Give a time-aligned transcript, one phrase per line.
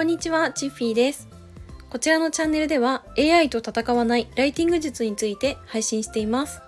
[0.00, 1.28] こんにちは、チッフィーです。
[1.90, 6.62] こちらのチャンネルでは AI と戦わないライティング術について配信しています。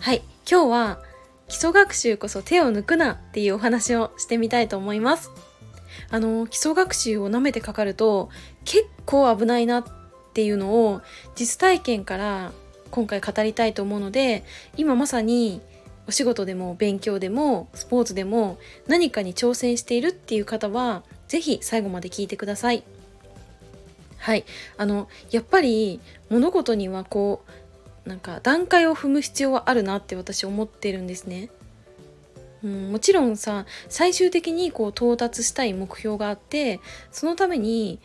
[0.00, 0.98] はい、今日は
[1.46, 5.30] 基礎学習こそ手を抜くなっていうお話をしてみたいと思います。
[6.10, 8.28] あの、基礎学習を舐めてかかると
[8.64, 9.84] 結構危ないなっ
[10.34, 11.00] ていうのを
[11.36, 12.50] 実体験から
[12.90, 14.42] 今回語りたいと思うので、
[14.76, 15.60] 今まさに
[16.08, 22.82] お仕事でも勉強でもスポーツでも何かに挑戦しているっていう方は是非最後まで聞いてください。
[24.18, 24.44] はい、
[24.76, 27.42] あのやっぱり物事にはこ
[28.04, 31.48] うなんか段階を踏む必要はあるなって私思ってるんですね。
[32.62, 37.98] うん、もちろんさ最終的にこう到達したい目標があってそのために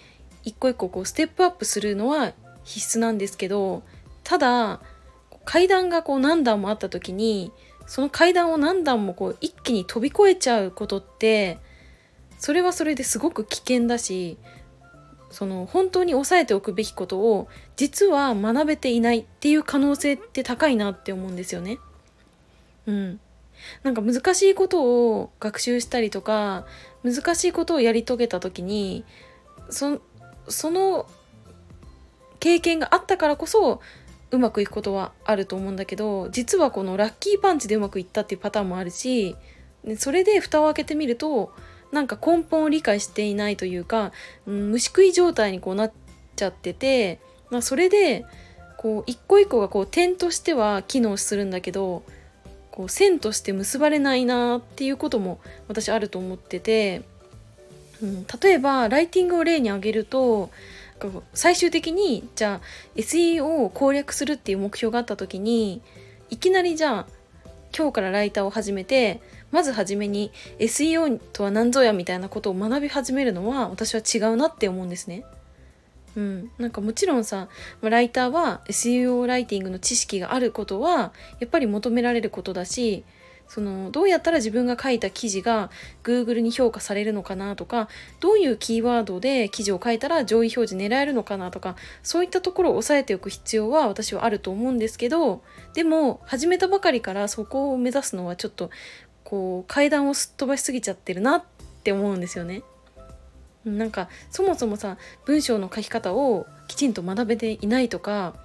[0.45, 2.31] 一個一個こうステップアップするのは
[2.63, 3.83] 必須なんですけど
[4.23, 4.79] ただ
[5.43, 7.51] 階段がこう何段もあった時に
[7.87, 11.59] その階段を何段もこう一気に飛び越えちゃうことって
[12.37, 14.37] それはそれですごく危険だし
[15.29, 21.79] その本当に抑えておくべきことを実は学べていないっていう可能性って高いなって思うんですよね。
[22.85, 23.19] うん、
[23.83, 26.65] なんか難しいことを学習したりとか
[27.03, 29.03] 難しいことをやり遂げた時に
[29.69, 29.99] そ
[30.47, 31.07] その
[32.39, 33.81] 経験があったからこそ
[34.31, 39.35] うまくいくことはあると思うんだけど実はこのラッキーパンチでうまくいったっていうパターンもあるし
[39.97, 41.53] それで蓋を開けてみると
[41.91, 44.11] なんか根本を理解していないというか、
[44.45, 45.91] うん、虫食い状態にこうなっ
[46.35, 48.25] ちゃってて、まあ、それで
[48.77, 52.03] こう一個一個がこう点としては機能するんだけど
[52.71, 57.01] こう線として結ばれないなっていうことも私あると思ってて、
[58.03, 60.51] うん、例えばライティングを例に挙げると
[61.33, 65.81] 最終的にじゃあ SEO を攻略するっていう目標があった時に
[66.29, 67.07] いきなりじゃあ
[67.75, 75.23] 今日からライターを始めてまず初めに SEO とは何ぞやみたいなことを学び始めるのは私は違うなって思うんですね。
[76.15, 77.47] うん、なんかもちろんさ
[77.81, 83.03] ライターは SEO ライティングの知識があることはやっぱり求められることだし
[83.47, 85.69] そのどうやったら自分が書いた記事が
[86.03, 87.87] Google に評価されるのかなとか
[88.19, 95.43] どういうキーワードで記事を書いたら上位表示狙えるのかなとかそういったところを押さえておく必要は私はあると思うんですけど
[95.73, 98.69] でも始めたばかりからそこを目指すのはちょっと
[99.27, 101.43] こう階段をすっ飛ばしすぎちゃってるなっ
[101.83, 102.63] て思うんですよね。
[103.65, 104.95] なんかそもそもさ
[105.25, 108.35] 文章の書き方をきちんと学べていないとか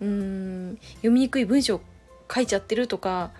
[0.00, 1.80] うーん読みにくい文章を
[2.32, 3.32] 書いちゃってるとか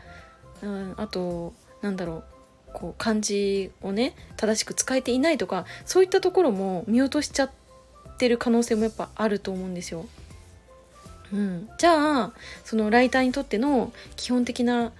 [0.61, 2.25] うんあとなんだろう
[2.73, 7.51] こう漢字をね正しく使えていないとかそういったところも見落としちゃっ
[8.19, 10.07] てる可能性もやっぱあると思うんですよ。
[11.33, 12.33] うん、じゃあ
[12.65, 14.93] そのライターにとっての基本的な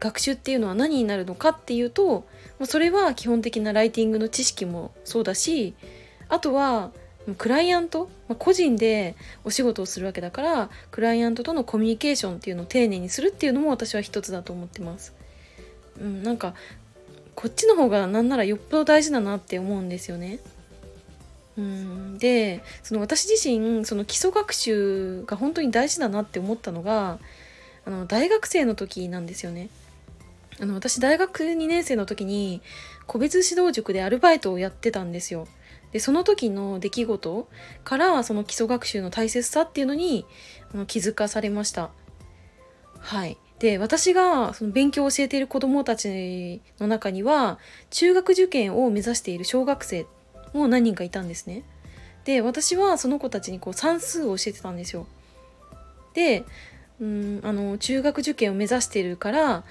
[0.00, 2.26] 学習っていうのは何になるのかっていうと
[2.64, 5.74] それは基本的なライティングの知識もそうだし
[6.28, 6.90] あとは
[7.36, 9.14] クライアント、まあ、個人で
[9.44, 15.14] お仕事をするわけだからクライアントとのコミュニケーションっていうのを丁寧にするっていうのも私は一つだと思ってます。
[16.00, 16.54] うん、なんか
[17.34, 20.38] こっちの方がなんならよっぽど大事だなって思うんですよね。
[21.58, 27.18] うんでその私自身その基礎学習が本当に大事だなって思ったのが
[27.84, 29.68] あの大学生の時なんですよね。
[30.60, 32.62] あの私大学2年生の時に
[33.06, 35.46] 個別指導塾でアルバイトをやってたんですよ。
[35.92, 37.48] でその時の出来事
[37.84, 40.26] からその基礎学習の大切さっていうのに
[40.74, 41.90] あの気づかされました。
[42.98, 47.58] はいで私がその勉強を教えている子どもたちの中には
[47.90, 50.06] 中学受験を目指している小学生
[50.52, 51.64] も何人かいたんですね。
[52.24, 55.06] で私はその子たちにこう算数を教えてたんですよ。
[56.14, 56.44] で
[57.00, 59.64] うんあの中学受験を目指しているから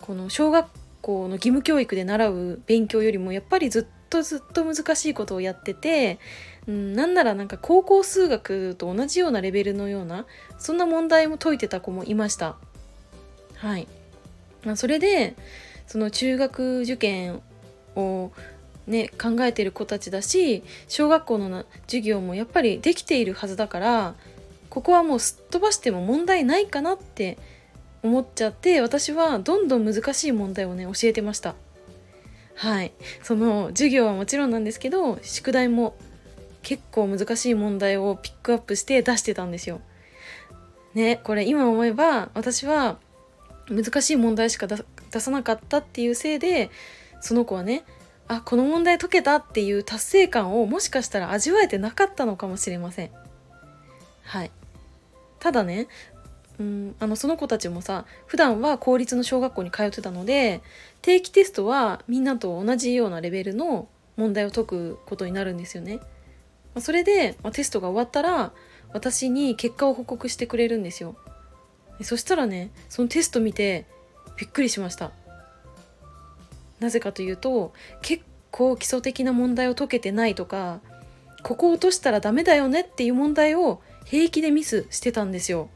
[0.00, 0.68] この小学
[1.00, 6.18] 校の義務教育で習う勉強よりもやっぱりずっとずっと難しいことをやってて、
[6.66, 10.26] うん、なんならなんか高校数学と同じようなレベルのような
[10.58, 12.56] そんな問題も解いてた子もいました。
[13.56, 13.88] はい、
[14.64, 15.34] まあ、それで
[15.86, 17.40] その中学受験
[17.94, 18.32] を
[18.86, 24.14] ね考えてる子たちだし小学校の授業もやっぱりできているはずだから
[24.68, 27.38] ここはもうすっ飛ばしても問題ないかなって
[28.06, 31.54] 思っちゃって私はどんどん難しい問題をね教えてました。
[32.54, 32.92] はい。
[33.22, 35.96] その授業はもちろんなんですけど宿題も
[36.62, 39.80] 結構難しい問題をピックアップして出してたんですよ。
[40.94, 42.98] ねこれ今思えば私は
[43.68, 46.70] 難しい問題しか出さなかったっていうせいで
[47.20, 47.84] その子はね
[48.28, 53.10] あこの問題解けたっていう達成感をもしかしたら味わえてなかったのかもしれません。
[54.22, 54.50] はい。
[55.38, 55.86] ただね
[56.58, 60.62] うんあのその子たちもさ普段は公立の小学校に通ってたので
[61.02, 66.00] 定期テストはみんなと同じようなレベルの問題を解くことになるんですよね。
[66.74, 68.52] まそれで、まテストが終わったら
[68.92, 71.16] 私に結果を報告してくれるんですよ。
[72.02, 73.86] そしたらねそのテスト見て
[74.38, 75.12] びっくりしました。
[76.80, 77.72] なぜかというと
[78.02, 80.80] 結構基礎的な問題を解けてないとか
[81.42, 85.68] ここ落としたらダメだよねっていう問題を平気でミスしてたんですよ。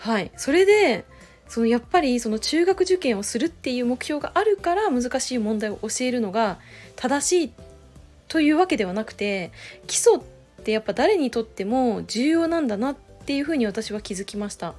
[0.00, 1.04] はいそれで
[1.46, 6.58] そのやっぱりその中学受験をするっていう目標があるから難しい問題を教えるのが
[6.96, 7.52] 正しい
[8.28, 9.52] というわけではなくて
[9.86, 10.20] 基礎っ
[10.62, 14.74] てやっぱ誰にとっても重要なんだなっていうふうに私は気づきました。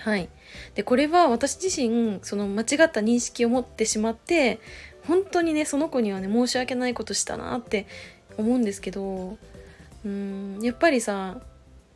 [0.00, 0.28] はい、
[0.74, 4.60] でこれは私自身その間違った認識を持ってしまって
[5.04, 7.86] 本当にねその子にはね申し訳ないことしたなって
[8.36, 9.36] 思うんですけど
[10.04, 11.40] うーんやっぱりさ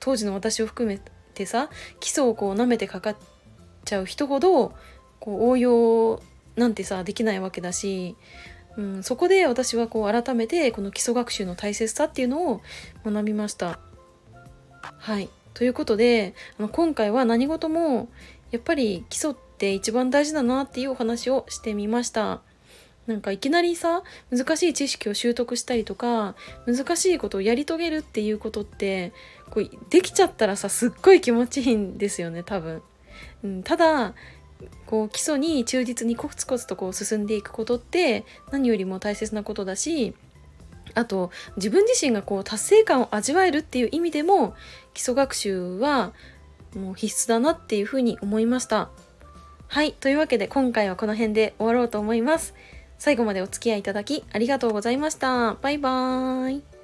[0.01, 0.99] 当時の私を含め
[1.41, 1.71] てさ
[2.01, 3.17] 基礎をこう舐めてかかっ
[3.87, 4.75] ちゃう人ほど
[5.21, 6.23] こう応用
[6.57, 8.15] なんてさできないわけだし、
[8.77, 12.61] うん、そこで私はこう改めてこの基礎学習の大切さっていうのを
[13.05, 13.81] 学びました。
[14.83, 18.09] はいということであの今回は何事も
[18.51, 22.43] やっぱり基礎って一番大事だなっていうお話をしてみました。
[23.11, 29.13] なんかいきなりさ難しい知識を習得したりとか難しいことをやり遂げるっていうことって
[29.51, 32.83] こうできちゃったらさすっごい気持ちいいんですよね多分。
[33.43, 34.15] うん、ただ
[34.87, 40.15] こう基礎に忠実にコツコツとこう進んでいくことって何よりも大切なことだし
[40.95, 44.55] あと自分自身がこう達成感を味わえるっていう意味でも
[44.95, 46.13] 基礎学習は
[46.77, 48.91] もう必須だなっていうふうに思いました。
[49.67, 49.93] はい。
[49.93, 52.55] というわけで今回はこの辺で終わろうと思います。
[53.01, 55.55] 最後までお付き合いいただきありがとうございました。
[55.55, 56.80] バイバーイ。